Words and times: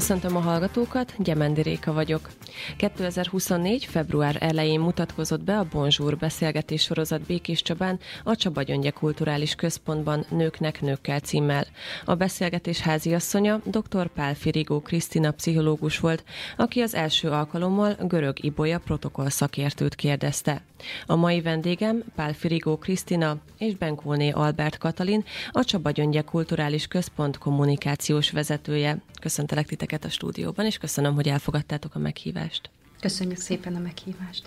Köszöntöm 0.00 0.36
a 0.36 0.40
hallgatókat, 0.40 1.14
Gyemendi 1.18 1.62
Réka 1.62 1.92
vagyok. 1.92 2.30
2024. 2.76 3.84
február 3.84 4.36
elején 4.40 4.80
mutatkozott 4.80 5.40
be 5.40 5.58
a 5.58 5.66
Bonjour 5.72 6.16
beszélgetés 6.16 6.82
sorozat 6.82 7.20
Békés 7.20 7.62
Csabán 7.62 7.98
a 8.24 8.36
Csaba 8.36 8.62
Gyöngye 8.62 8.90
Kulturális 8.90 9.54
Központban 9.54 10.24
Nőknek 10.28 10.80
Nőkkel 10.80 11.20
címmel. 11.20 11.66
A 12.04 12.14
beszélgetés 12.14 12.80
háziasszonya 12.80 13.60
dr. 13.64 14.08
Pál 14.08 14.34
Firigó 14.34 14.80
Krisztina 14.80 15.30
pszichológus 15.30 15.98
volt, 15.98 16.24
aki 16.56 16.80
az 16.80 16.94
első 16.94 17.28
alkalommal 17.28 17.96
görög 18.02 18.44
ibolya 18.44 18.78
protokoll 18.78 19.28
szakértőt 19.28 19.94
kérdezte. 19.94 20.62
A 21.06 21.16
mai 21.16 21.40
vendégem 21.40 22.02
Pál 22.14 22.32
Firigó 22.32 22.76
Krisztina 22.76 23.36
és 23.58 23.74
Benkóné 23.74 24.30
Albert 24.30 24.78
Katalin, 24.78 25.24
a 25.50 25.64
Csaba 25.64 25.90
Gyöngye 25.90 26.22
Kulturális 26.22 26.86
Központ 26.86 27.38
kommunikációs 27.38 28.30
vezetője. 28.30 28.98
Köszöntelek 29.20 29.66
titeket 29.66 29.89
a 30.04 30.08
stúdióban, 30.08 30.66
és 30.66 30.78
köszönöm, 30.78 31.14
hogy 31.14 31.28
elfogadtátok 31.28 31.94
a 31.94 31.98
meghívást. 31.98 32.70
Köszönjük 33.00 33.38
szépen 33.38 33.74
a 33.74 33.78
meghívást. 33.78 34.42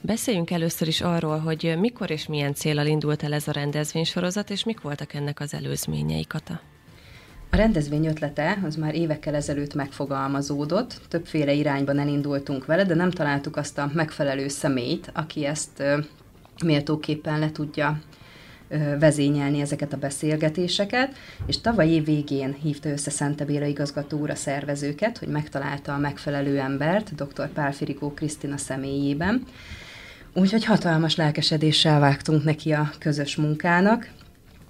Beszéljünk 0.00 0.50
először 0.50 0.88
is 0.88 1.00
arról, 1.00 1.38
hogy 1.38 1.76
mikor 1.78 2.10
és 2.10 2.26
milyen 2.26 2.54
célral 2.54 2.86
indult 2.86 3.22
el 3.22 3.32
ez 3.32 3.48
a 3.48 3.52
rendezvénysorozat, 3.52 4.50
és 4.50 4.64
mik 4.64 4.80
voltak 4.80 5.14
ennek 5.14 5.40
az 5.40 5.54
előzményei, 5.54 6.24
Kata? 6.24 6.60
A 7.50 7.56
rendezvény 7.56 8.06
ötlete 8.06 8.58
az 8.64 8.76
már 8.76 8.94
évekkel 8.94 9.34
ezelőtt 9.34 9.74
megfogalmazódott, 9.74 11.00
többféle 11.08 11.52
irányban 11.52 11.98
elindultunk 11.98 12.66
vele, 12.66 12.84
de 12.84 12.94
nem 12.94 13.10
találtuk 13.10 13.56
azt 13.56 13.78
a 13.78 13.90
megfelelő 13.94 14.48
személyt, 14.48 15.10
aki 15.14 15.44
ezt 15.46 15.82
méltóképpen 16.64 17.38
le 17.38 17.52
tudja 17.52 18.00
vezényelni 18.98 19.60
ezeket 19.60 19.92
a 19.92 19.96
beszélgetéseket, 19.96 21.16
és 21.46 21.60
tavaly 21.60 21.88
év 21.88 22.04
végén 22.04 22.56
hívta 22.62 22.88
össze 22.88 23.10
Szente 23.10 23.44
Béla 23.44 23.66
igazgató 23.66 24.28
szervezőket, 24.34 25.18
hogy 25.18 25.28
megtalálta 25.28 25.94
a 25.94 25.98
megfelelő 25.98 26.58
embert, 26.58 27.14
dr. 27.14 27.48
Pál 27.48 27.72
Firikó 27.72 28.12
Krisztina 28.14 28.56
személyében. 28.56 29.46
Úgyhogy 30.34 30.64
hatalmas 30.64 31.16
lelkesedéssel 31.16 32.00
vágtunk 32.00 32.44
neki 32.44 32.72
a 32.72 32.90
közös 32.98 33.36
munkának, 33.36 34.08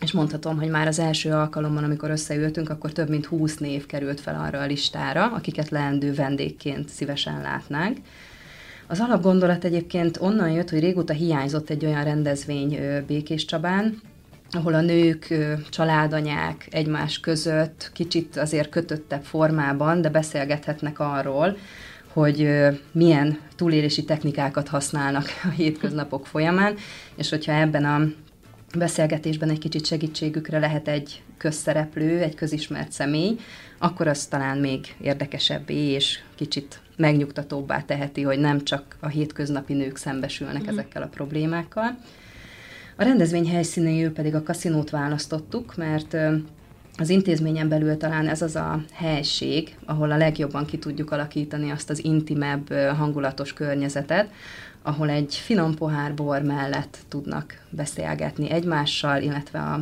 és 0.00 0.12
mondhatom, 0.12 0.56
hogy 0.56 0.68
már 0.68 0.86
az 0.86 0.98
első 0.98 1.30
alkalommal, 1.30 1.84
amikor 1.84 2.10
összeültünk, 2.10 2.70
akkor 2.70 2.92
több 2.92 3.08
mint 3.08 3.26
20 3.26 3.56
név 3.56 3.86
került 3.86 4.20
fel 4.20 4.40
arra 4.40 4.60
a 4.60 4.66
listára, 4.66 5.32
akiket 5.32 5.68
leendő 5.68 6.14
vendégként 6.14 6.88
szívesen 6.88 7.40
látnánk. 7.40 7.98
Az 8.90 9.00
alapgondolat 9.00 9.64
egyébként 9.64 10.18
onnan 10.20 10.50
jött, 10.50 10.70
hogy 10.70 10.80
régóta 10.80 11.12
hiányzott 11.12 11.70
egy 11.70 11.84
olyan 11.84 12.04
rendezvény 12.04 12.78
Békés 13.06 13.44
Csabán, 13.44 14.00
ahol 14.50 14.74
a 14.74 14.80
nők, 14.80 15.34
családanyák 15.68 16.68
egymás 16.70 17.20
között 17.20 17.90
kicsit 17.94 18.36
azért 18.36 18.68
kötöttebb 18.68 19.22
formában, 19.22 20.00
de 20.00 20.08
beszélgethetnek 20.08 20.98
arról, 20.98 21.56
hogy 22.12 22.48
milyen 22.92 23.38
túlélési 23.56 24.04
technikákat 24.04 24.68
használnak 24.68 25.24
a 25.44 25.48
hétköznapok 25.48 26.26
folyamán, 26.26 26.74
és 27.16 27.30
hogyha 27.30 27.52
ebben 27.52 27.84
a 27.84 28.00
beszélgetésben 28.78 29.50
egy 29.50 29.58
kicsit 29.58 29.86
segítségükre 29.86 30.58
lehet 30.58 30.88
egy 30.88 31.22
közszereplő, 31.36 32.18
egy 32.18 32.34
közismert 32.34 32.92
személy, 32.92 33.36
akkor 33.78 34.06
az 34.06 34.26
talán 34.26 34.58
még 34.58 34.94
érdekesebbé 35.00 35.74
és 35.74 36.18
kicsit 36.34 36.80
megnyugtatóbbá 37.00 37.82
teheti, 37.82 38.22
hogy 38.22 38.38
nem 38.38 38.64
csak 38.64 38.96
a 39.00 39.08
hétköznapi 39.08 39.72
nők 39.72 39.96
szembesülnek 39.96 40.62
uh-huh. 40.62 40.78
ezekkel 40.78 41.02
a 41.02 41.06
problémákkal. 41.06 41.98
A 42.96 43.02
rendezvény 43.02 43.48
helyszínéül 43.48 44.12
pedig 44.12 44.34
a 44.34 44.42
kaszinót 44.42 44.90
választottuk, 44.90 45.76
mert 45.76 46.16
az 46.96 47.08
intézményen 47.08 47.68
belül 47.68 47.96
talán 47.96 48.28
ez 48.28 48.42
az 48.42 48.56
a 48.56 48.82
helység, 48.92 49.76
ahol 49.84 50.10
a 50.10 50.16
legjobban 50.16 50.64
ki 50.64 50.78
tudjuk 50.78 51.10
alakítani 51.10 51.70
azt 51.70 51.90
az 51.90 52.04
intimebb, 52.04 52.72
hangulatos 52.72 53.52
környezetet, 53.52 54.30
ahol 54.82 55.10
egy 55.10 55.34
finom 55.34 55.74
pohár 55.74 56.14
bor 56.14 56.42
mellett 56.42 56.98
tudnak 57.08 57.54
beszélgetni 57.70 58.50
egymással, 58.50 59.22
illetve 59.22 59.58
a 59.58 59.80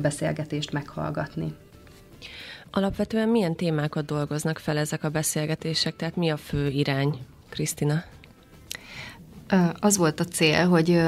beszélgetést 0.00 0.72
meghallgatni. 0.72 1.54
Alapvetően 2.76 3.28
milyen 3.28 3.56
témákat 3.56 4.04
dolgoznak 4.04 4.58
fel 4.58 4.76
ezek 4.76 5.04
a 5.04 5.08
beszélgetések, 5.08 5.96
tehát 5.96 6.16
mi 6.16 6.30
a 6.30 6.36
fő 6.36 6.68
irány, 6.68 7.18
Krisztina? 7.48 8.04
Az 9.80 9.96
volt 9.96 10.20
a 10.20 10.24
cél, 10.24 10.68
hogy 10.68 11.02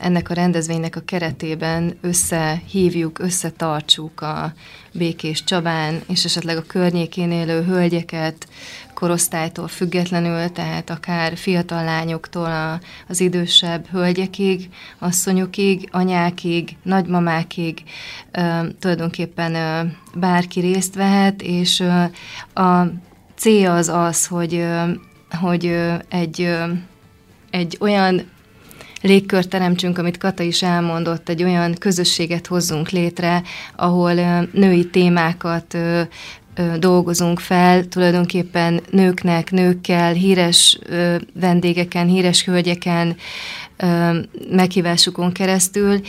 ennek 0.00 0.30
a 0.30 0.34
rendezvénynek 0.34 0.96
a 0.96 1.04
keretében 1.04 1.98
összehívjuk, 2.00 3.18
összetartsuk 3.18 4.20
a 4.20 4.52
Békés 4.92 5.44
Csabán, 5.44 6.02
és 6.08 6.24
esetleg 6.24 6.56
a 6.56 6.66
környékén 6.66 7.30
élő 7.30 7.62
hölgyeket, 7.62 8.48
korosztálytól 8.94 9.68
függetlenül, 9.68 10.52
tehát 10.52 10.90
akár 10.90 11.36
fiatal 11.36 11.84
lányoktól 11.84 12.44
a, 12.44 12.80
az 13.08 13.20
idősebb 13.20 13.86
hölgyekig, 13.86 14.68
asszonyokig, 14.98 15.88
anyákig, 15.92 16.76
nagymamákig 16.82 17.82
tulajdonképpen 18.78 19.52
bárki 20.14 20.60
részt 20.60 20.94
vehet, 20.94 21.42
és 21.42 21.80
a 22.54 22.82
cél 23.36 23.70
az 23.70 23.88
az, 23.88 24.26
hogy, 24.26 24.66
hogy 25.40 25.76
egy, 26.08 26.48
egy 27.50 27.76
olyan 27.80 28.32
légkört 29.04 29.48
teremtsünk, 29.48 29.98
amit 29.98 30.18
Kata 30.18 30.42
is 30.42 30.62
elmondott, 30.62 31.28
egy 31.28 31.42
olyan 31.42 31.74
közösséget 31.78 32.46
hozzunk 32.46 32.88
létre, 32.88 33.42
ahol 33.76 34.14
női 34.52 34.86
témákat 34.86 35.76
dolgozunk 36.78 37.38
fel, 37.38 37.84
tulajdonképpen 37.84 38.80
nőknek, 38.90 39.50
nőkkel, 39.50 40.12
híres 40.12 40.78
vendégeken, 41.40 42.06
híres 42.06 42.44
hölgyeken, 42.44 43.16
meghívásukon 44.50 45.32
keresztül, 45.32 46.00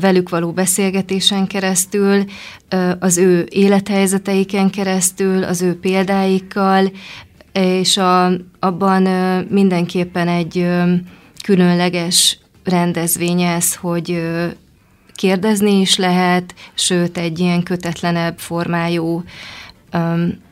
velük 0.00 0.28
való 0.28 0.52
beszélgetésen 0.52 1.46
keresztül, 1.46 2.24
az 2.98 3.18
ő 3.18 3.46
élethelyzeteiken 3.50 4.70
keresztül, 4.70 5.42
az 5.42 5.62
ő 5.62 5.78
példáikkal, 5.78 6.92
és 7.52 7.96
a, 7.96 8.30
abban 8.60 9.02
mindenképpen 9.50 10.28
egy 10.28 10.66
különleges 11.44 12.38
rendezvény 12.64 13.40
ez, 13.40 13.74
hogy 13.74 14.22
kérdezni 15.14 15.80
is 15.80 15.96
lehet, 15.96 16.54
sőt 16.74 17.18
egy 17.18 17.38
ilyen 17.38 17.62
kötetlenebb 17.62 18.38
formájú 18.38 19.24
um, 19.92 20.42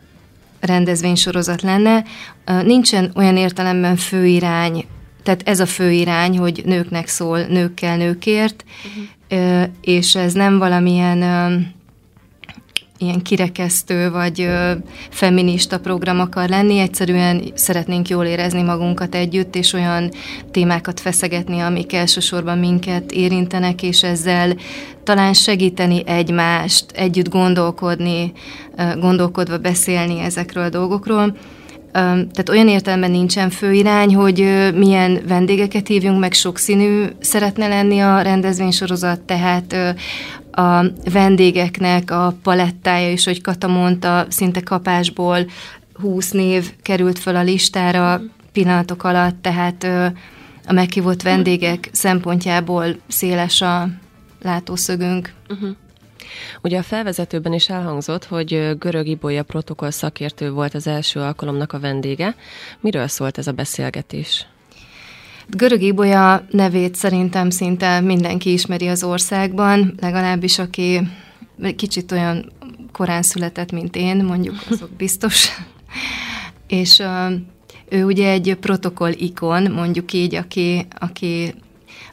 rendezvénysorozat 0.60 1.62
lenne. 1.62 2.04
Uh, 2.46 2.62
nincsen 2.62 3.10
olyan 3.14 3.36
értelemben 3.36 3.96
főirány, 3.96 4.84
tehát 5.22 5.42
ez 5.44 5.60
a 5.60 5.66
főirány, 5.66 6.38
hogy 6.38 6.62
nőknek 6.64 7.06
szól, 7.06 7.40
nőkkel 7.40 7.96
nőkért, 7.96 8.64
uh-huh. 9.28 9.60
uh, 9.60 9.68
és 9.80 10.14
ez 10.14 10.32
nem 10.32 10.58
valamilyen 10.58 11.18
uh, 11.18 11.62
ilyen 13.02 13.22
kirekesztő 13.22 14.10
vagy 14.10 14.40
ö, 14.40 14.72
feminista 15.10 15.78
program 15.78 16.20
akar 16.20 16.48
lenni, 16.48 16.78
egyszerűen 16.78 17.42
szeretnénk 17.54 18.08
jól 18.08 18.24
érezni 18.24 18.62
magunkat 18.62 19.14
együtt, 19.14 19.56
és 19.56 19.72
olyan 19.72 20.10
témákat 20.50 21.00
feszegetni, 21.00 21.60
amik 21.60 21.92
elsősorban 21.92 22.58
minket 22.58 23.12
érintenek, 23.12 23.82
és 23.82 24.02
ezzel 24.02 24.56
talán 25.04 25.32
segíteni 25.32 26.02
egymást, 26.06 26.84
együtt 26.92 27.28
gondolkodni, 27.28 28.32
ö, 28.76 28.98
gondolkodva 28.98 29.58
beszélni 29.58 30.20
ezekről 30.20 30.64
a 30.64 30.68
dolgokról. 30.68 31.36
Tehát 31.92 32.48
olyan 32.48 32.68
értelemben 32.68 33.10
nincsen 33.10 33.50
főirány, 33.50 34.14
hogy 34.14 34.70
milyen 34.74 35.20
vendégeket 35.28 35.88
hívjunk, 35.88 36.20
meg 36.20 36.32
sokszínű 36.32 37.04
szeretne 37.20 37.68
lenni 37.68 38.00
a 38.00 38.20
rendezvénysorozat, 38.20 39.20
tehát 39.20 39.76
a 40.52 40.84
vendégeknek 41.12 42.10
a 42.10 42.34
palettája 42.42 43.10
is, 43.10 43.24
hogy 43.24 43.40
Kata 43.40 43.66
mondta, 43.66 44.26
szinte 44.28 44.60
kapásból 44.60 45.46
20 45.94 46.30
név 46.30 46.72
került 46.82 47.18
fel 47.18 47.36
a 47.36 47.42
listára 47.42 48.20
pillanatok 48.52 49.04
alatt, 49.04 49.42
tehát 49.42 49.84
a 50.66 50.72
meghívott 50.72 51.22
vendégek 51.22 51.88
szempontjából 51.92 52.96
széles 53.08 53.60
a 53.60 53.88
látószögünk. 54.42 55.32
Uh-huh. 55.48 55.70
Ugye 56.62 56.78
a 56.78 56.82
felvezetőben 56.82 57.52
is 57.52 57.68
elhangzott, 57.68 58.24
hogy 58.24 58.76
Görög 58.78 59.06
Ibolya 59.06 59.42
protokoll 59.42 59.90
szakértő 59.90 60.50
volt 60.50 60.74
az 60.74 60.86
első 60.86 61.20
alkalomnak 61.20 61.72
a 61.72 61.80
vendége. 61.80 62.34
Miről 62.80 63.06
szólt 63.06 63.38
ez 63.38 63.46
a 63.46 63.52
beszélgetés? 63.52 64.46
Görög 65.56 65.82
Ibolya 65.82 66.44
nevét 66.50 66.94
szerintem 66.94 67.50
szinte 67.50 68.00
mindenki 68.00 68.52
ismeri 68.52 68.88
az 68.88 69.04
országban, 69.04 69.94
legalábbis 70.00 70.58
aki 70.58 71.00
kicsit 71.76 72.12
olyan 72.12 72.52
korán 72.92 73.22
született, 73.22 73.72
mint 73.72 73.96
én, 73.96 74.24
mondjuk 74.24 74.54
azok 74.70 74.90
biztos. 75.04 75.48
És 76.66 76.98
uh, 76.98 77.32
ő 77.88 78.04
ugye 78.04 78.30
egy 78.30 78.56
protokoll 78.60 79.12
ikon, 79.12 79.70
mondjuk 79.70 80.12
így, 80.12 80.34
aki, 80.34 80.86
aki 80.98 81.54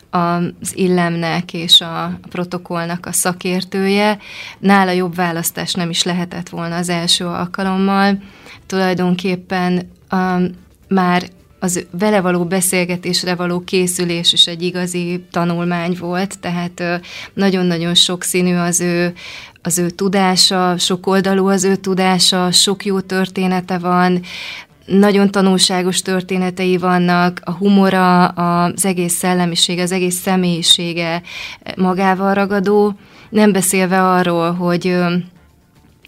az 0.10 0.78
illemnek 0.78 1.54
és 1.54 1.82
a 1.82 2.20
protokollnak 2.30 3.06
a 3.06 3.12
szakértője. 3.12 4.18
Nála 4.60 4.92
jobb 4.92 5.16
választás 5.16 5.74
nem 5.74 5.90
is 5.90 6.04
lehetett 6.04 6.50
volna 6.50 6.76
az 6.76 6.90
első 6.90 7.26
alkalommal. 7.26 8.22
Tulajdonképpen 8.66 9.92
um, 10.12 10.50
már 10.88 11.30
az 11.60 11.86
vele 11.92 12.22
való 12.22 12.46
beszélgetésre 12.46 13.36
való 13.36 13.60
készülés 13.60 14.34
is 14.34 14.48
egy 14.48 14.62
igazi 14.62 15.24
tanulmány 15.32 15.98
volt, 16.00 16.40
tehát 16.40 17.02
nagyon-nagyon 17.34 17.96
sokszínű 17.96 18.56
az 18.56 18.82
ő, 18.82 19.14
az 19.62 19.78
ő 19.78 19.90
tudása, 19.90 20.78
sok 20.78 21.08
oldalú 21.08 21.48
az 21.48 21.64
ő 21.64 21.76
tudása, 21.76 22.52
sok 22.52 22.86
jó 22.86 23.00
története 23.00 23.78
van, 23.78 24.22
nagyon 24.86 25.32
tanulságos 25.32 26.02
történetei 26.02 26.78
vannak, 26.78 27.42
a 27.44 27.52
humora, 27.52 28.26
az 28.26 28.86
egész 28.86 29.14
szellemiség, 29.14 29.80
az 29.80 29.92
egész 29.92 30.16
személyisége 30.16 31.22
magával 31.76 32.34
ragadó, 32.34 32.94
nem 33.30 33.52
beszélve 33.52 34.10
arról, 34.10 34.54
hogy 34.54 34.98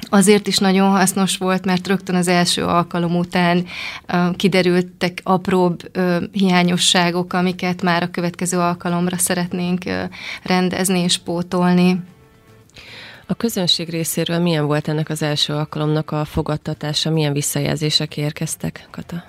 Azért 0.10 0.48
is 0.48 0.58
nagyon 0.58 0.90
hasznos 0.90 1.38
volt, 1.38 1.66
mert 1.66 1.88
rögtön 1.88 2.16
az 2.16 2.28
első 2.28 2.66
alkalom 2.66 3.18
után 3.18 3.66
uh, 4.14 4.36
kiderültek 4.36 5.20
apróbb 5.24 5.98
uh, 5.98 6.24
hiányosságok, 6.32 7.34
amiket 7.34 7.82
már 7.82 8.04
a 8.04 8.12
következő 8.12 8.58
alkalomra 8.58 9.18
szeretnénk 9.18 9.84
uh, 9.86 10.04
rendezni 10.44 11.00
és 11.00 11.18
pótolni. 11.18 12.02
A 13.28 13.34
közönség 13.34 13.90
részéről 13.90 14.40
milyen 14.40 14.66
volt 14.66 14.88
ennek 14.88 15.10
az 15.10 15.22
első 15.22 15.54
alkalomnak 15.54 16.12
a 16.12 16.26
fogadtatása, 16.26 17.10
milyen 17.10 17.34
visszajelzések 17.34 18.18
érkeztek, 18.18 18.88
Kata? 18.92 19.24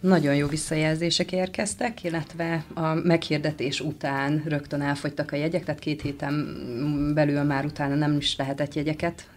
Nagyon 0.00 0.34
jó 0.34 0.46
visszajelzések 0.46 1.32
érkeztek, 1.32 2.04
illetve 2.04 2.64
a 2.74 2.94
meghirdetés 2.94 3.80
után 3.80 4.42
rögtön 4.46 4.80
elfogytak 4.82 5.32
a 5.32 5.36
jegyek, 5.36 5.64
tehát 5.64 5.80
két 5.80 6.02
héten 6.02 7.12
belül 7.14 7.42
már 7.42 7.64
utána 7.64 7.94
nem 7.94 8.16
is 8.16 8.36
lehetett 8.36 8.74
jegyeket 8.74 9.28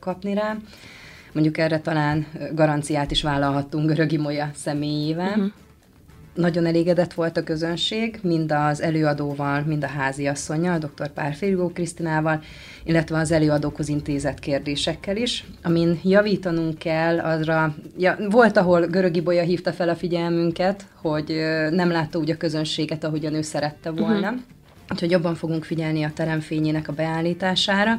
kapni 0.00 0.34
rá. 0.34 0.56
Mondjuk 1.32 1.58
erre 1.58 1.80
talán 1.80 2.26
garanciát 2.54 3.10
is 3.10 3.22
vállalhattunk 3.22 3.86
Görögi 3.86 4.16
Molya 4.16 4.50
személyével. 4.54 5.28
Uh-huh. 5.28 5.52
Nagyon 6.38 6.66
elégedett 6.66 7.12
volt 7.12 7.36
a 7.36 7.42
közönség, 7.42 8.18
mind 8.22 8.52
az 8.52 8.82
előadóval, 8.82 9.62
mind 9.66 9.84
a 9.84 9.86
háziasszonyjal, 9.86 10.78
dr. 10.78 11.08
Párférgó 11.08 11.68
Krisztinával, 11.68 12.42
illetve 12.84 13.18
az 13.18 13.32
előadókhoz 13.32 13.88
intézett 13.88 14.38
kérdésekkel 14.38 15.16
is. 15.16 15.44
Amin 15.62 16.00
javítanunk 16.04 16.78
kell, 16.78 17.18
azra 17.18 17.74
ja, 17.96 18.16
volt, 18.30 18.56
ahol 18.56 18.86
Görögi 18.86 19.20
Bolya 19.20 19.42
hívta 19.42 19.72
fel 19.72 19.88
a 19.88 19.96
figyelmünket, 19.96 20.86
hogy 20.94 21.26
nem 21.70 21.90
látta 21.90 22.18
úgy 22.18 22.30
a 22.30 22.36
közönséget, 22.36 23.04
ahogyan 23.04 23.34
ő 23.34 23.42
szerette 23.42 23.90
volna. 23.90 24.28
Uh-huh. 24.28 24.40
Úgyhogy 24.92 25.10
jobban 25.10 25.34
fogunk 25.34 25.64
figyelni 25.64 26.02
a 26.02 26.12
teremfényének 26.14 26.88
a 26.88 26.92
beállítására 26.92 27.94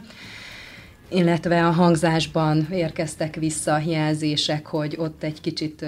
illetve 1.11 1.65
a 1.65 1.71
hangzásban 1.71 2.67
érkeztek 2.71 3.35
vissza 3.35 3.81
jelzések, 3.85 4.65
hogy 4.65 4.95
ott 4.97 5.23
egy 5.23 5.41
kicsit 5.41 5.85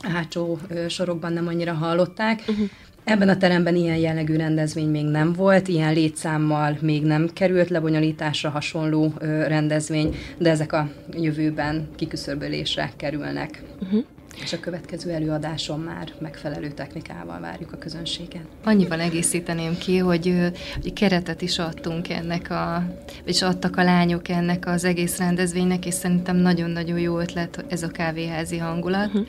hátsó 0.00 0.58
sorokban 0.88 1.32
nem 1.32 1.46
annyira 1.46 1.72
hallották. 1.72 2.44
Uh-huh. 2.48 2.68
Ebben 3.04 3.28
a 3.28 3.36
teremben 3.36 3.76
ilyen 3.76 3.96
jellegű 3.96 4.36
rendezvény 4.36 4.88
még 4.88 5.04
nem 5.04 5.32
volt, 5.32 5.68
ilyen 5.68 5.92
létszámmal 5.92 6.78
még 6.80 7.02
nem 7.02 7.28
került 7.32 7.68
lebonyolításra 7.68 8.50
hasonló 8.50 9.12
rendezvény, 9.46 10.14
de 10.38 10.50
ezek 10.50 10.72
a 10.72 10.88
jövőben 11.12 11.88
kiküszöbölésre 11.96 12.92
kerülnek. 12.96 13.62
Uh-huh 13.82 14.04
és 14.42 14.52
a 14.52 14.60
következő 14.60 15.10
előadáson 15.10 15.80
már 15.80 16.12
megfelelő 16.18 16.68
technikával 16.68 17.40
várjuk 17.40 17.72
a 17.72 17.78
közönséget. 17.78 18.42
Annyival 18.64 19.00
egészíteném 19.00 19.78
ki, 19.78 19.98
hogy, 19.98 20.34
hogy 20.82 20.92
keretet 20.92 21.42
is 21.42 21.58
adtunk 21.58 22.08
ennek 22.08 22.50
a, 22.50 22.84
és 23.24 23.42
adtak 23.42 23.76
a 23.76 23.82
lányok 23.82 24.28
ennek 24.28 24.66
az 24.66 24.84
egész 24.84 25.18
rendezvénynek, 25.18 25.86
és 25.86 25.94
szerintem 25.94 26.36
nagyon-nagyon 26.36 26.98
jó 26.98 27.18
ötlet 27.18 27.64
ez 27.68 27.82
a 27.82 27.88
kávéházi 27.88 28.58
hangulat. 28.58 29.06
Uh-huh. 29.06 29.26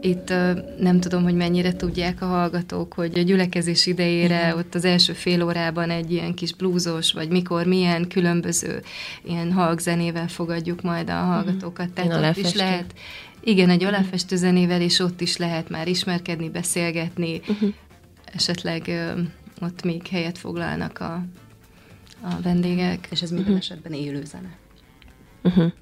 Itt 0.00 0.28
nem 0.78 1.00
tudom, 1.00 1.22
hogy 1.22 1.34
mennyire 1.34 1.72
tudják 1.72 2.22
a 2.22 2.26
hallgatók, 2.26 2.92
hogy 2.94 3.18
a 3.18 3.22
gyülekezés 3.22 3.86
idejére 3.86 4.44
uh-huh. 4.44 4.58
ott 4.58 4.74
az 4.74 4.84
első 4.84 5.12
fél 5.12 5.42
órában 5.42 5.90
egy 5.90 6.12
ilyen 6.12 6.34
kis 6.34 6.54
blúzos, 6.54 7.12
vagy 7.12 7.28
mikor 7.28 7.66
milyen 7.66 8.08
különböző 8.08 8.82
ilyen 9.22 9.52
halkzenével 9.52 10.28
fogadjuk 10.28 10.82
majd 10.82 11.10
a 11.10 11.12
hallgatókat. 11.12 11.88
Uh-huh. 11.88 12.08
Tehát 12.08 12.36
ott 12.36 12.44
is 12.44 12.54
lehet 12.54 12.94
igen, 13.44 13.70
egy 13.70 13.84
aláfestő 13.84 14.31
zenével, 14.36 14.80
és 14.80 14.98
ott 14.98 15.20
is 15.20 15.36
lehet 15.36 15.68
már 15.68 15.88
ismerkedni, 15.88 16.48
beszélgetni, 16.48 17.40
uh-huh. 17.48 17.72
esetleg 18.24 18.88
ö, 18.88 19.20
ott 19.60 19.82
még 19.82 20.06
helyet 20.06 20.38
foglalnak 20.38 20.98
a, 20.98 21.24
a 22.20 22.40
vendégek. 22.42 23.08
És 23.10 23.22
ez 23.22 23.30
minden 23.30 23.52
uh-huh. 23.52 23.64
esetben 23.64 23.92
élő 23.92 24.24
zene. 24.24 24.56
Uh-huh. 25.42 25.72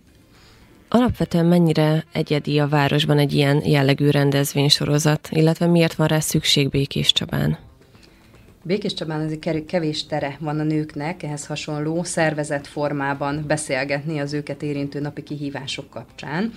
Alapvetően 0.89 1.47
mennyire 1.47 2.05
egyedi 2.13 2.59
a 2.59 2.69
városban 2.69 3.19
egy 3.19 3.33
ilyen 3.33 3.67
jellegű 3.67 4.09
rendezvénysorozat, 4.09 5.29
illetve 5.31 5.67
miért 5.67 5.95
van 5.95 6.07
rá 6.07 6.21
szükség 6.21 6.69
Békés 6.69 7.13
Csabán? 7.13 7.59
Békés 8.63 8.95
Csabán 8.95 9.21
azért 9.21 9.67
kevés 9.67 10.07
tere 10.07 10.37
van 10.41 10.59
a 10.59 10.63
nőknek 10.63 11.23
ehhez 11.23 11.47
hasonló 11.47 12.03
szervezett 12.03 12.67
formában 12.67 13.45
beszélgetni 13.47 14.19
az 14.19 14.33
őket 14.33 14.63
érintő 14.63 15.01
napi 15.01 15.23
kihívások 15.23 15.91
kapcsán. 15.91 16.53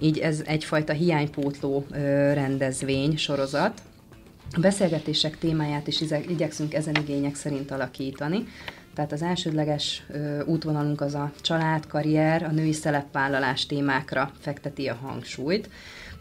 Így 0.00 0.18
ez 0.18 0.42
egyfajta 0.46 0.92
hiánypótló 0.92 1.86
rendezvény, 2.32 3.16
sorozat. 3.16 3.82
A 4.52 4.60
beszélgetések 4.60 5.38
témáját 5.38 5.86
is 5.86 6.00
igyekszünk 6.28 6.74
ezen 6.74 6.94
igények 6.94 7.34
szerint 7.34 7.70
alakítani. 7.70 8.44
Tehát 8.94 9.12
az 9.12 9.22
elsődleges 9.22 10.02
ö, 10.08 10.44
útvonalunk 10.44 11.00
az 11.00 11.14
a 11.14 11.32
család, 11.40 11.86
karrier, 11.86 12.42
a 12.42 12.50
női 12.50 12.72
szerepvállalás 12.72 13.66
témákra 13.66 14.32
fekteti 14.40 14.88
a 14.88 14.98
hangsúlyt. 15.02 15.68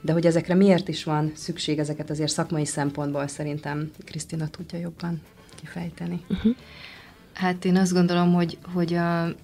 De 0.02 0.14
hogy 0.14 0.26
ezekre 0.26 0.56
miért 0.56 0.88
is 0.88 1.04
van 1.04 1.32
szükség, 1.36 1.80
ezeket 1.80 2.10
azért 2.10 2.32
szakmai 2.32 2.66
szempontból 2.66 3.28
szerintem 3.28 3.92
Krisztina 4.06 4.48
tudja 4.48 4.80
jobban 4.80 5.22
kifejteni. 5.56 6.22
Uh-huh. 6.30 6.56
Hát 7.34 7.66
én 7.66 7.78
azt 7.78 7.94
gondolom, 7.94 8.34
hogy, 8.34 8.58
hogy 8.74 8.94
a 8.94 9.36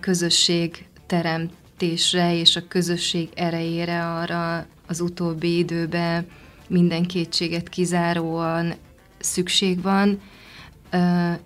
közösség 0.00 0.86
teremtésre 1.06 2.34
és 2.36 2.56
a 2.56 2.66
közösség 2.68 3.28
erejére 3.34 4.06
arra 4.06 4.66
az 4.86 5.00
utóbbi 5.00 5.58
időben 5.58 6.26
minden 6.68 7.02
kétséget 7.02 7.68
kizáróan 7.68 8.74
szükség 9.18 9.82
van. 9.82 10.20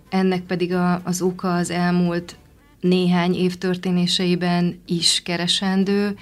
Ennek 0.09 0.43
pedig 0.43 0.73
a, 0.73 1.01
az 1.05 1.23
oka 1.23 1.55
az 1.55 1.71
elmúlt 1.71 2.37
néhány 2.81 3.35
év 3.35 3.59
történéseiben 3.59 4.81
is 4.87 5.23
keresendő. 5.25 6.17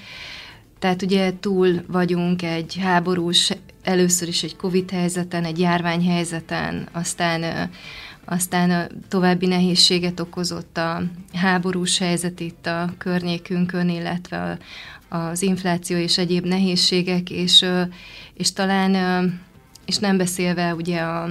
Tehát 0.82 1.02
ugye 1.02 1.32
túl 1.40 1.82
vagyunk 1.86 2.42
egy 2.42 2.78
háborús, 2.80 3.52
először 3.82 4.28
is 4.28 4.42
egy 4.42 4.56
Covid 4.56 4.90
helyzeten, 4.90 5.44
egy 5.44 5.58
járványhelyzeten, 5.58 6.88
aztán 6.92 7.70
aztán 8.24 8.90
további 9.08 9.46
nehézséget 9.46 10.20
okozott 10.20 10.76
a 10.76 11.02
háborús 11.32 11.98
helyzet 11.98 12.40
itt 12.40 12.66
a 12.66 12.94
környékünkön, 12.98 13.88
illetve 13.88 14.58
az 15.08 15.42
infláció 15.42 15.96
és 15.96 16.18
egyéb 16.18 16.44
nehézségek, 16.44 17.30
és, 17.30 17.64
és 18.34 18.52
talán, 18.52 18.94
és 19.86 19.96
nem 19.96 20.16
beszélve 20.16 20.74
ugye 20.74 21.00
a, 21.00 21.28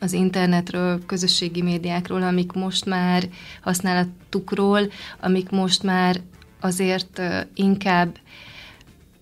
az 0.00 0.12
internetről, 0.12 1.06
közösségi 1.06 1.62
médiákról, 1.62 2.22
amik 2.22 2.52
most 2.52 2.84
már 2.84 3.28
használatukról, 3.62 4.80
amik 5.20 5.50
most 5.50 5.82
már 5.82 6.20
azért 6.60 7.22
inkább 7.54 8.16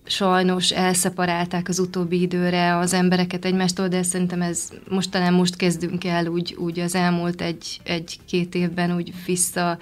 sajnos 0.09 0.71
elszeparálták 0.71 1.67
az 1.67 1.79
utóbbi 1.79 2.21
időre 2.21 2.77
az 2.77 2.93
embereket 2.93 3.45
egymástól, 3.45 3.87
de 3.87 4.03
szerintem 4.03 4.41
ez 4.41 4.69
most 4.89 5.11
talán 5.11 5.33
most 5.33 5.55
kezdünk 5.55 6.03
el 6.03 6.25
úgy, 6.27 6.55
úgy 6.59 6.79
az 6.79 6.95
elmúlt 6.95 7.41
egy, 7.41 7.79
egy-két 7.83 8.55
évben 8.55 8.95
úgy 8.95 9.13
vissza 9.25 9.77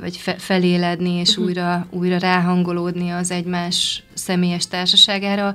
vagy 0.00 0.16
fe, 0.16 0.34
feléledni, 0.34 1.10
és 1.10 1.30
uh-huh. 1.30 1.44
újra, 1.44 1.86
újra 1.90 2.18
ráhangolódni 2.18 3.10
az 3.10 3.30
egymás 3.30 4.02
személyes 4.14 4.66
társaságára, 4.66 5.54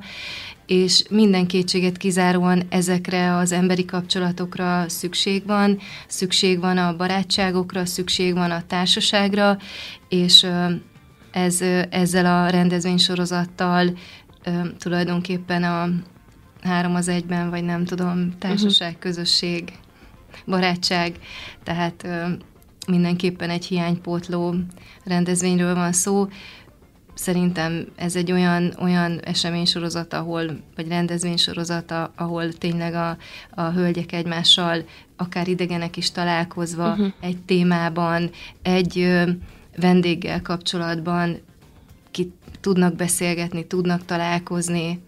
és 0.66 1.04
minden 1.10 1.48
kétséget 1.48 1.98
kizáróan 1.98 2.64
ezekre 2.70 3.36
az 3.36 3.52
emberi 3.52 3.86
kapcsolatokra 3.86 4.86
szükség 4.90 5.46
van, 5.46 5.80
szükség 6.08 6.60
van 6.60 6.78
a 6.78 6.96
barátságokra, 6.96 7.86
szükség 7.86 8.34
van 8.34 8.52
a 8.52 8.64
társaságra, 8.68 9.58
és 10.10 10.46
ez, 11.34 11.62
ezzel 11.90 12.26
a 12.26 12.50
rendezvénysorozattal 12.50 13.98
tulajdonképpen 14.78 15.64
a 15.64 15.90
három 16.62 16.96
az 16.96 17.08
egyben, 17.08 17.50
vagy 17.50 17.64
nem 17.64 17.86
tudom, 17.86 18.38
társaság, 18.40 18.88
uh-huh. 18.88 19.02
közösség, 19.02 19.72
barátság, 20.46 21.16
tehát 21.64 22.08
mindenképpen 22.88 23.50
egy 23.50 23.66
hiánypótló 23.66 24.56
rendezvényről 25.04 25.76
van 25.76 25.92
szó. 25.92 26.28
szerintem 27.14 27.88
ez 27.96 28.16
egy 28.16 28.32
olyan, 28.32 28.74
olyan 28.80 29.20
eseménysorozat, 29.20 30.14
ahol, 30.14 30.44
vagy 30.76 30.88
rendezvénysorozat, 30.88 31.94
ahol 32.16 32.54
tényleg 32.54 32.94
a, 32.94 33.18
a 33.50 33.70
hölgyek 33.70 34.12
egymással, 34.12 34.84
akár 35.18 35.48
idegenek 35.48 35.98
is 35.98 36.12
találkozva 36.12 36.90
uh-huh. 36.90 37.12
egy 37.20 37.38
témában, 37.38 38.30
egy 38.62 39.24
vendéggel 39.76 40.42
kapcsolatban 40.42 41.40
ki 42.12 42.32
tudnak 42.60 42.96
beszélgetni, 42.96 43.68
tudnak 43.68 44.06
találkozni, 44.06 45.00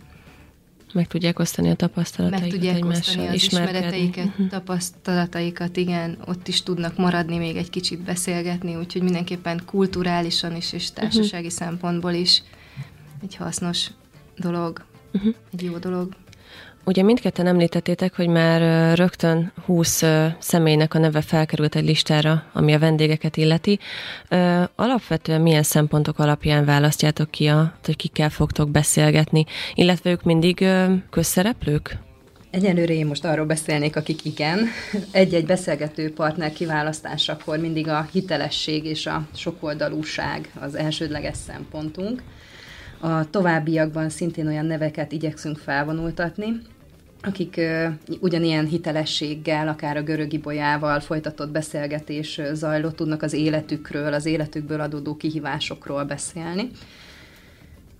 meg 0.95 1.07
tudják 1.07 1.39
osztani 1.39 1.69
a 1.69 1.75
tapasztalataikat 1.75 2.41
Meg 2.41 2.49
tudják 2.49 2.85
osztani 2.85 3.27
az 3.27 3.33
ismereteiket, 3.33 4.25
uh-huh. 4.25 4.47
tapasztalataikat, 4.47 5.77
igen, 5.77 6.17
ott 6.25 6.47
is 6.47 6.63
tudnak 6.63 6.97
maradni, 6.97 7.37
még 7.37 7.55
egy 7.55 7.69
kicsit 7.69 7.99
beszélgetni, 7.99 8.75
úgyhogy 8.75 9.01
mindenképpen 9.01 9.61
kulturálisan 9.65 10.55
is, 10.55 10.73
és 10.73 10.91
társasági 10.91 11.45
uh-huh. 11.45 11.59
szempontból 11.59 12.11
is 12.11 12.43
egy 13.21 13.35
hasznos 13.35 13.91
dolog, 14.37 14.85
uh-huh. 15.13 15.33
egy 15.53 15.63
jó 15.63 15.77
dolog. 15.77 16.15
Ugye 16.87 17.03
mindketten 17.03 17.47
említettétek, 17.47 18.15
hogy 18.15 18.27
már 18.27 18.93
rögtön 18.97 19.51
20 19.65 20.03
személynek 20.39 20.93
a 20.93 20.99
neve 20.99 21.21
felkerült 21.21 21.75
egy 21.75 21.85
listára, 21.85 22.43
ami 22.53 22.73
a 22.73 22.79
vendégeket 22.79 23.37
illeti. 23.37 23.79
Alapvetően 24.75 25.41
milyen 25.41 25.63
szempontok 25.63 26.19
alapján 26.19 26.65
választjátok 26.65 27.31
ki, 27.31 27.47
a, 27.47 27.73
hogy 27.83 27.95
kikkel 27.95 28.29
fogtok 28.29 28.69
beszélgetni, 28.69 29.45
illetve 29.73 30.09
ők 30.09 30.23
mindig 30.23 30.65
közszereplők? 31.09 31.97
Egyelőre 32.49 32.93
én 32.93 33.05
most 33.05 33.25
arról 33.25 33.45
beszélnék, 33.45 33.95
akik 33.95 34.25
igen. 34.25 34.59
Egy-egy 35.11 35.45
beszélgető 35.45 36.13
partner 36.13 36.53
kiválasztásakor 36.53 37.57
mindig 37.57 37.87
a 37.87 38.07
hitelesség 38.11 38.85
és 38.85 39.05
a 39.05 39.27
sokoldalúság 39.35 40.51
az 40.59 40.75
elsődleges 40.75 41.37
szempontunk. 41.47 42.23
A 42.99 43.29
továbbiakban 43.29 44.09
szintén 44.09 44.47
olyan 44.47 44.65
neveket 44.65 45.11
igyekszünk 45.11 45.57
felvonultatni, 45.57 46.61
akik 47.25 47.61
ugyanilyen 48.19 48.65
hitelességgel, 48.65 49.67
akár 49.67 49.97
a 49.97 50.03
görög 50.03 50.33
ibolyával 50.33 50.99
folytatott 50.99 51.49
beszélgetés 51.49 52.41
zajlott, 52.53 52.95
tudnak 52.95 53.21
az 53.21 53.33
életükről, 53.33 54.13
az 54.13 54.25
életükből 54.25 54.79
adódó 54.79 55.15
kihívásokról 55.15 56.03
beszélni. 56.03 56.69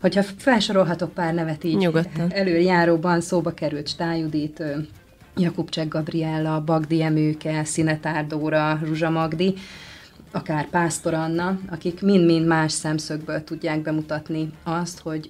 Hogyha 0.02 0.24
felsorolhatok 0.24 1.14
pár 1.14 1.34
nevet 1.34 1.64
így 1.64 1.78
Nyugodtan. 1.78 2.32
előjáróban 2.32 3.22
szóba 3.22 3.54
került 3.54 3.88
Stájudit, 3.88 4.64
Jakubcsek 5.38 5.88
Gabriella, 5.88 6.62
Bagdi 6.62 7.02
Emőke, 7.02 7.64
Szinetárdóra, 7.64 8.80
Ruzsa 8.84 9.10
Magdi, 9.10 9.54
akár 10.32 10.70
Pásztor 10.70 11.14
Anna, 11.14 11.60
akik 11.70 12.02
mind-mind 12.02 12.46
más 12.46 12.72
szemszögből 12.72 13.44
tudják 13.44 13.82
bemutatni 13.82 14.50
azt, 14.64 15.00
hogy 15.00 15.30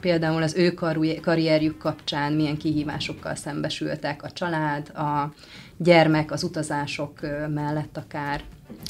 például 0.00 0.42
az 0.42 0.54
ő 0.54 0.74
karrierjük 1.22 1.78
kapcsán 1.78 2.32
milyen 2.32 2.56
kihívásokkal 2.56 3.34
szembesültek 3.34 4.22
a 4.22 4.30
család, 4.30 4.88
a 4.88 5.32
gyermek, 5.76 6.32
az 6.32 6.42
utazások 6.42 7.20
mellett 7.54 7.96
akár. 7.96 8.40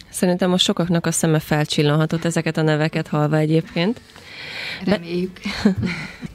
Szerintem 0.08 0.50
most 0.50 0.64
sokaknak 0.64 1.06
a 1.06 1.12
szeme 1.12 1.38
felcsillanhatott 1.38 2.24
ezeket 2.24 2.56
a 2.56 2.62
neveket 2.62 3.08
halva 3.08 3.36
egyébként. 3.36 4.00
Reméljük. 4.84 5.40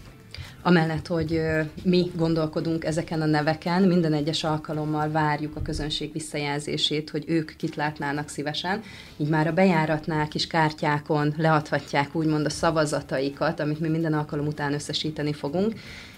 Amellett, 0.63 1.07
hogy 1.07 1.41
mi 1.83 2.11
gondolkodunk 2.15 2.85
ezeken 2.85 3.21
a 3.21 3.25
neveken, 3.25 3.83
minden 3.83 4.13
egyes 4.13 4.43
alkalommal 4.43 5.11
várjuk 5.11 5.55
a 5.55 5.61
közönség 5.61 6.11
visszajelzését, 6.13 7.09
hogy 7.09 7.23
ők 7.27 7.55
kit 7.55 7.75
látnának 7.75 8.29
szívesen. 8.29 8.81
Így 9.17 9.29
már 9.29 9.47
a 9.47 9.53
bejáratnál 9.53 10.27
kis 10.27 10.47
kártyákon 10.47 11.33
leadhatják 11.37 12.15
úgymond 12.15 12.45
a 12.45 12.49
szavazataikat, 12.49 13.59
amit 13.59 13.79
mi 13.79 13.87
minden 13.87 14.13
alkalom 14.13 14.47
után 14.47 14.73
összesíteni 14.73 15.33
fogunk, 15.33 15.73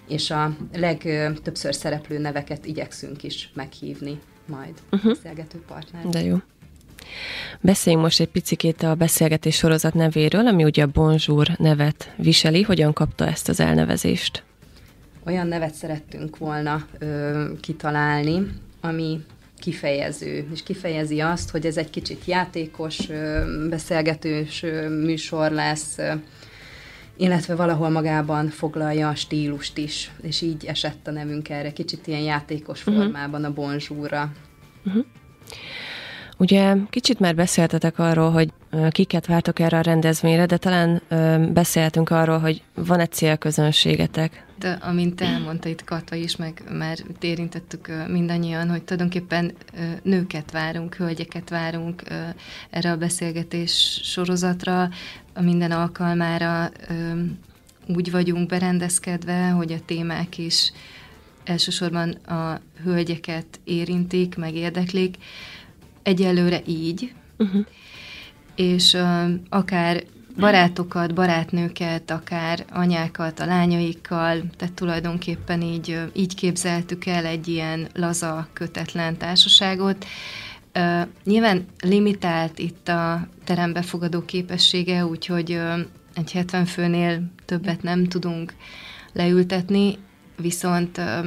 és 0.08 0.32
a 0.32 0.56
legtöbbször 0.74 1.76
szereplő 1.76 2.18
neveket 2.18 2.66
igyekszünk 2.66 3.24
is 3.24 3.52
meghívni 3.54 4.20
majd 4.46 4.74
uh-huh. 4.92 5.14
beszélgető 5.14 5.64
partner. 5.68 6.06
De 6.06 6.24
jó. 6.24 6.38
Beszéljünk 7.62 8.04
most 8.04 8.20
egy 8.20 8.28
picikét 8.28 8.84
a 8.84 8.96
beszélgetés 8.96 9.56
sorozat 9.56 9.94
nevéről, 9.94 10.48
ami 10.48 10.64
ugye 10.64 10.84
a 10.84 10.88
Bonjour 10.88 11.48
nevet 11.58 12.14
viseli. 12.18 12.62
Hogyan 12.62 12.94
kapta 12.94 13.28
ezt 13.28 13.50
az 13.50 13.60
elnevezést? 13.60 14.44
Olyan 15.26 15.48
nevet 15.48 15.74
szerettünk 15.74 16.38
volna 16.38 16.86
ö, 17.00 17.46
kitalálni, 17.62 18.48
ami 18.82 19.20
kifejező, 19.58 20.48
és 20.54 20.64
kifejezi 20.64 21.20
azt, 21.20 21.50
hogy 21.50 21.66
ez 21.66 21.78
egy 21.78 21.90
kicsit 21.90 22.26
játékos, 22.26 23.10
ö, 23.10 23.44
beszélgetős 23.70 24.64
ö, 24.64 24.90
műsor 24.90 25.52
lesz, 25.52 25.98
ö, 25.98 26.14
illetve 27.18 27.56
valahol 27.56 27.90
magában 27.90 28.50
foglalja 28.50 29.10
a 29.10 29.16
stílust 29.16 29.78
is, 29.78 30.12
és 30.22 30.42
így 30.42 30.66
esett 30.66 31.08
a 31.08 31.12
nevünk 31.12 31.50
erre, 31.50 31.74
kicsit 31.74 32.08
ilyen 32.08 32.22
játékos 32.22 32.80
uh-huh. 32.80 33.04
formában 33.04 33.44
a 33.44 33.54
bonzsúra. 33.54 34.32
Uh-huh. 34.86 35.06
Ugye 36.44 36.76
kicsit 36.90 37.20
már 37.20 37.36
beszéltetek 37.36 38.00
arról, 38.00 38.32
hogy 38.32 38.50
kiket 38.90 39.26
vártok 39.26 39.60
erre 39.60 39.78
a 39.78 39.82
rendezvényre, 39.82 40.46
de 40.46 40.58
talán 40.58 41.02
beszéltünk 41.54 42.10
arról, 42.10 42.40
hogy 42.40 42.62
van-e 42.74 43.06
célközönségetek. 43.06 44.46
De 44.60 44.72
amint 44.82 45.22
elmondta 45.22 45.70
itt 45.70 45.84
Kata 45.84 46.16
is, 46.16 46.36
meg 46.36 46.64
már 46.78 46.98
érintettük 47.20 47.92
mindannyian, 48.08 48.70
hogy 48.70 48.84
tulajdonképpen 48.84 49.54
nőket 50.02 50.52
várunk, 50.52 50.96
hölgyeket 50.96 51.50
várunk 51.50 52.04
erre 52.70 52.92
a 52.92 52.98
beszélgetés 52.98 54.00
sorozatra, 54.04 54.90
a 55.34 55.42
minden 55.42 55.72
alkalmára 55.72 56.72
úgy 57.88 58.12
vagyunk 58.12 58.50
berendezkedve, 58.50 59.50
hogy 59.50 59.72
a 59.72 59.86
témák 59.86 60.38
is 60.38 60.72
elsősorban 61.44 62.10
a 62.12 62.60
hölgyeket 62.84 63.46
érintik, 63.64 64.36
meg 64.36 64.56
érdeklik, 64.56 65.18
egyelőre 66.04 66.62
így, 66.66 67.14
uh-huh. 67.38 67.66
és 68.56 68.94
uh, 68.94 69.32
akár 69.50 70.04
barátokat, 70.40 71.14
barátnőket, 71.14 72.12
akár 72.12 72.66
anyákat 72.72 73.40
a 73.40 73.46
lányaikkal, 73.46 74.44
tehát 74.58 74.74
tulajdonképpen 74.74 75.62
így, 75.62 76.00
így 76.14 76.36
képzeltük 76.36 77.06
el 77.06 77.26
egy 77.26 77.48
ilyen 77.48 77.88
laza, 77.94 78.48
kötetlen 78.54 79.18
társaságot. 79.18 80.06
Uh, 80.76 81.08
nyilván 81.24 81.66
limitált 81.80 82.60
itt 82.60 82.88
a 82.88 83.28
terembefogadó 83.44 84.26
képessége, 84.26 85.06
úgyhogy 85.06 85.52
uh, 85.52 85.80
egy 86.16 86.32
70 86.32 86.66
főnél 86.66 87.22
többet 87.46 87.82
nem 87.82 88.08
tudunk 88.08 88.54
leültetni, 89.14 89.98
viszont 90.38 90.98
uh, 90.98 91.26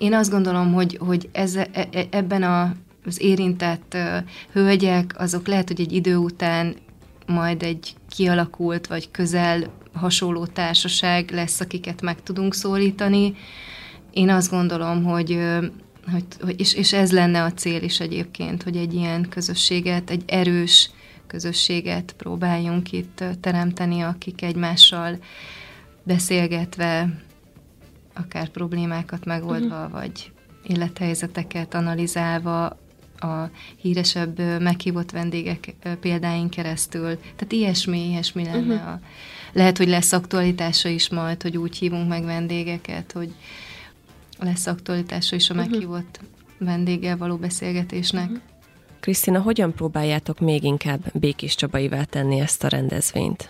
én 0.00 0.14
azt 0.14 0.30
gondolom, 0.30 0.72
hogy, 0.72 0.98
hogy 1.00 1.28
ez, 1.32 1.54
e, 1.54 1.68
e, 1.72 2.06
ebben 2.10 2.42
a 2.42 2.72
az 3.04 3.20
érintett 3.20 3.96
hölgyek, 4.52 5.14
azok 5.18 5.46
lehet, 5.46 5.68
hogy 5.68 5.80
egy 5.80 5.92
idő 5.92 6.16
után 6.16 6.74
majd 7.26 7.62
egy 7.62 7.94
kialakult 8.08 8.86
vagy 8.86 9.10
közel 9.10 9.72
hasonló 9.92 10.46
társaság 10.46 11.30
lesz, 11.30 11.60
akiket 11.60 12.02
meg 12.02 12.22
tudunk 12.22 12.54
szólítani. 12.54 13.34
Én 14.10 14.28
azt 14.28 14.50
gondolom, 14.50 15.04
hogy, 15.04 15.38
hogy 16.10 16.60
és, 16.60 16.74
és 16.74 16.92
ez 16.92 17.12
lenne 17.12 17.42
a 17.42 17.52
cél 17.52 17.82
is 17.82 18.00
egyébként, 18.00 18.62
hogy 18.62 18.76
egy 18.76 18.94
ilyen 18.94 19.28
közösséget, 19.28 20.10
egy 20.10 20.22
erős 20.26 20.90
közösséget 21.26 22.14
próbáljunk 22.16 22.92
itt 22.92 23.24
teremteni, 23.40 24.00
akik 24.00 24.42
egymással 24.42 25.18
beszélgetve, 26.02 27.22
akár 28.14 28.48
problémákat 28.48 29.24
megoldva, 29.24 29.84
uh-huh. 29.84 30.00
vagy 30.00 30.32
élethelyzeteket 30.62 31.74
analizálva 31.74 32.78
a 33.20 33.50
híresebb 33.76 34.60
meghívott 34.60 35.10
vendégek 35.10 35.74
példáin 36.00 36.48
keresztül. 36.48 37.18
Tehát 37.20 37.52
ilyesmi, 37.52 38.08
ilyesmi 38.08 38.44
lenne. 38.44 38.74
Uh-huh. 38.74 38.88
A, 38.88 39.00
lehet, 39.52 39.78
hogy 39.78 39.88
lesz 39.88 40.12
aktualitása 40.12 40.88
is 40.88 41.08
majd, 41.08 41.42
hogy 41.42 41.56
úgy 41.56 41.76
hívunk 41.76 42.08
meg 42.08 42.24
vendégeket, 42.24 43.12
hogy 43.12 43.34
lesz 44.38 44.66
aktualitása 44.66 45.36
is 45.36 45.50
a 45.50 45.54
uh-huh. 45.54 45.70
meghívott 45.70 46.20
vendéggel 46.58 47.16
való 47.16 47.36
beszélgetésnek. 47.36 48.24
Uh-huh. 48.24 48.40
Krisztina, 49.00 49.40
hogyan 49.40 49.74
próbáljátok 49.74 50.40
még 50.40 50.62
inkább 50.62 51.00
Békés 51.12 51.54
Csabaivá 51.54 52.04
tenni 52.04 52.40
ezt 52.40 52.64
a 52.64 52.68
rendezvényt? 52.68 53.48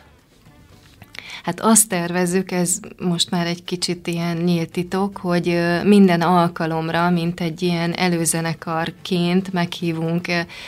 Hát 1.43 1.61
azt 1.61 1.89
tervezzük, 1.89 2.51
ez 2.51 2.81
most 2.99 3.31
már 3.31 3.47
egy 3.47 3.65
kicsit 3.65 4.07
ilyen 4.07 4.37
nyílt 4.37 4.71
titok, 4.71 5.17
hogy 5.17 5.61
minden 5.85 6.21
alkalomra, 6.21 7.11
mint 7.11 7.41
egy 7.41 7.63
ilyen 7.63 7.93
előzenekarként 7.93 9.53
meghívunk 9.53 10.27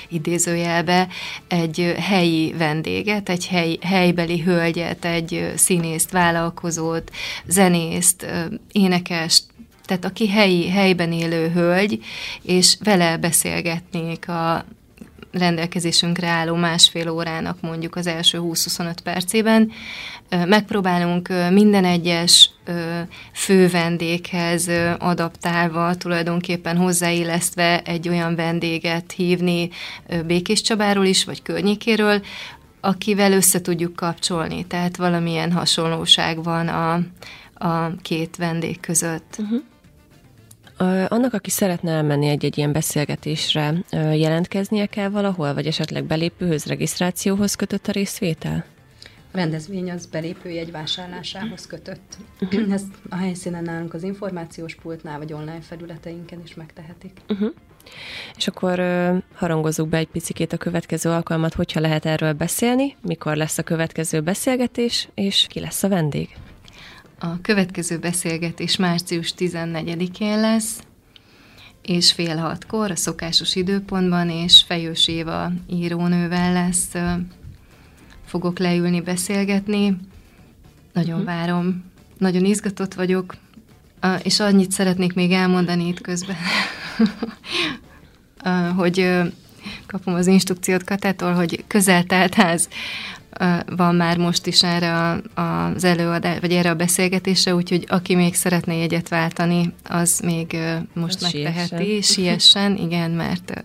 idézőjelbe 0.08 1.08
egy 1.48 1.94
helyi 1.98 2.54
vendéget, 2.58 3.28
egy 3.28 3.46
hely, 3.46 3.78
helybeli 3.80 4.40
hölgyet, 4.40 5.04
egy 5.04 5.52
színészt, 5.56 6.10
vállalkozót, 6.10 7.10
zenészt, 7.46 8.26
énekest, 8.72 9.44
tehát 9.84 10.04
aki 10.04 10.28
helyi, 10.28 10.68
helyben 10.68 11.12
élő 11.12 11.48
hölgy, 11.48 12.04
és 12.42 12.76
vele 12.84 13.16
beszélgetnék 13.16 14.28
a 14.28 14.64
rendelkezésünkre 15.32 16.26
álló 16.26 16.54
másfél 16.54 17.10
órának 17.10 17.60
mondjuk 17.60 17.96
az 17.96 18.06
első 18.06 18.38
20-25 18.42 18.94
percében. 19.04 19.70
Megpróbálunk 20.46 21.28
minden 21.50 21.84
egyes 21.84 22.50
fő 23.32 23.68
vendéghez 23.68 24.70
adaptálva, 24.98 25.94
tulajdonképpen 25.94 26.76
hozzáillesztve 26.76 27.82
egy 27.82 28.08
olyan 28.08 28.34
vendéget 28.34 29.12
hívni 29.12 29.68
Békés 30.26 30.60
Csabáról 30.60 31.04
is, 31.04 31.24
vagy 31.24 31.42
környékéről, 31.42 32.22
akivel 32.80 33.32
össze 33.32 33.60
tudjuk 33.60 33.96
kapcsolni. 33.96 34.66
Tehát 34.66 34.96
valamilyen 34.96 35.52
hasonlóság 35.52 36.42
van 36.42 36.68
a, 36.68 36.92
a 37.66 37.96
két 38.02 38.36
vendég 38.36 38.80
között. 38.80 39.36
Uh-huh. 39.38 39.62
Annak, 41.08 41.32
aki 41.32 41.50
szeretne 41.50 41.90
elmenni 41.90 42.28
egy-egy 42.28 42.58
ilyen 42.58 42.72
beszélgetésre, 42.72 43.74
jelentkeznie 43.92 44.86
kell 44.86 45.08
valahol, 45.08 45.54
vagy 45.54 45.66
esetleg 45.66 46.04
belépőhöz, 46.04 46.66
regisztrációhoz 46.66 47.54
kötött 47.54 47.86
a 47.86 47.92
részvétel? 47.92 48.64
A 49.32 49.36
rendezvény 49.36 49.90
az 49.90 50.06
belépőjegy 50.06 50.70
vásárlásához 50.70 51.66
kötött. 51.66 52.16
Uh-huh. 52.40 52.72
Ezt 52.72 52.86
a 53.10 53.16
helyszínen 53.16 53.62
nálunk 53.62 53.94
az 53.94 54.02
információs 54.02 54.74
pultnál, 54.74 55.18
vagy 55.18 55.32
online 55.32 55.60
felületeinken 55.60 56.40
is 56.44 56.54
megtehetik. 56.54 57.12
Uh-huh. 57.28 57.52
És 58.36 58.48
akkor 58.48 58.78
uh, 58.78 59.16
harangozzuk 59.34 59.88
be 59.88 59.96
egy 59.96 60.08
picikét 60.08 60.52
a 60.52 60.56
következő 60.56 61.10
alkalmat, 61.10 61.54
hogyha 61.54 61.80
lehet 61.80 62.06
erről 62.06 62.32
beszélni, 62.32 62.96
mikor 63.02 63.36
lesz 63.36 63.58
a 63.58 63.62
következő 63.62 64.20
beszélgetés, 64.20 65.08
és 65.14 65.46
ki 65.48 65.60
lesz 65.60 65.82
a 65.82 65.88
vendég. 65.88 66.28
A 67.24 67.40
következő 67.42 67.98
beszélgetés 67.98 68.76
március 68.76 69.34
14-én 69.38 70.40
lesz, 70.40 70.80
és 71.82 72.12
fél 72.12 72.36
hatkor 72.36 72.90
a 72.90 72.96
szokásos 72.96 73.54
időpontban, 73.54 74.30
és 74.30 74.62
Fejős 74.66 75.08
Éva 75.08 75.52
írónővel 75.66 76.52
lesz, 76.52 76.88
fogok 78.26 78.58
leülni, 78.58 79.00
beszélgetni. 79.00 79.96
Nagyon 80.92 81.20
uh-huh. 81.20 81.34
várom, 81.34 81.84
nagyon 82.18 82.44
izgatott 82.44 82.94
vagyok, 82.94 83.34
és 84.22 84.40
annyit 84.40 84.70
szeretnék 84.70 85.14
még 85.14 85.32
elmondani 85.32 85.88
itt 85.88 86.00
közben, 86.00 86.36
hogy 88.76 89.20
kapom 89.86 90.14
az 90.14 90.26
instrukciót 90.26 90.84
Katától, 90.84 91.32
hogy 91.32 91.64
közel 91.66 92.04
ház 92.30 92.68
van 93.76 93.94
már 93.94 94.18
most 94.18 94.46
is 94.46 94.62
erre 94.62 95.20
az 95.34 95.84
előadás, 95.84 96.38
vagy 96.40 96.52
erre 96.52 96.70
a 96.70 96.74
beszélgetésre, 96.74 97.54
úgyhogy 97.54 97.84
aki 97.88 98.14
még 98.14 98.34
szeretné 98.34 98.78
jegyet 98.78 99.08
váltani, 99.08 99.74
az 99.84 100.20
még 100.24 100.56
most 100.92 101.14
az 101.14 101.32
megteheti, 101.32 101.84
siessen. 101.84 102.02
siessen, 102.02 102.76
igen, 102.76 103.10
mert, 103.10 103.64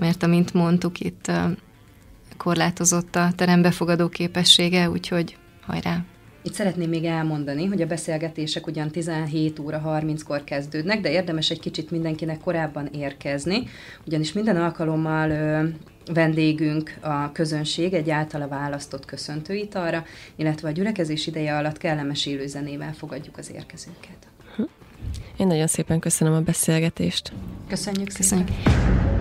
mert 0.00 0.22
amint 0.22 0.54
mondtuk, 0.54 1.00
itt 1.00 1.30
korlátozott 2.36 3.16
a 3.16 3.30
terembefogadó 3.36 4.08
képessége, 4.08 4.90
úgyhogy 4.90 5.36
hajrá! 5.66 6.04
Itt 6.44 6.54
szeretném 6.54 6.88
még 6.88 7.04
elmondani, 7.04 7.66
hogy 7.66 7.82
a 7.82 7.86
beszélgetések 7.86 8.66
ugyan 8.66 8.90
17 8.90 9.58
óra 9.58 9.82
30-kor 9.86 10.44
kezdődnek, 10.44 11.00
de 11.00 11.10
érdemes 11.10 11.50
egy 11.50 11.60
kicsit 11.60 11.90
mindenkinek 11.90 12.40
korábban 12.40 12.86
érkezni, 12.86 13.62
ugyanis 14.06 14.32
minden 14.32 14.56
alkalommal 14.56 15.30
ö, 15.30 15.68
vendégünk 16.06 16.98
a 17.00 17.32
közönség 17.32 17.94
egy 17.94 18.10
általa 18.10 18.48
választott 18.48 19.04
köszöntőitalra, 19.04 20.04
illetve 20.36 20.68
a 20.68 20.72
gyülekezés 20.72 21.26
ideje 21.26 21.56
alatt 21.56 21.78
kellemes 21.78 22.26
élőzenével 22.26 22.92
fogadjuk 22.92 23.38
az 23.38 23.50
érkezőket. 23.54 24.26
Én 25.36 25.46
nagyon 25.46 25.66
szépen 25.66 25.98
köszönöm 25.98 26.34
a 26.34 26.40
beszélgetést. 26.40 27.32
Köszönjük, 27.68 28.12
Köszönjük. 28.14 28.48
szépen. 28.48 29.11